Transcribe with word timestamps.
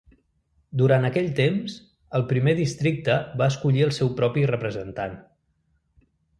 Durant 0.81 1.03
aquell 1.09 1.29
temps, 1.39 1.75
el 2.21 2.25
primer 2.33 2.55
districte 2.61 3.19
va 3.43 3.51
escollir 3.55 3.87
el 3.91 3.95
seu 4.01 4.13
propi 4.23 4.49
representant. 4.55 5.17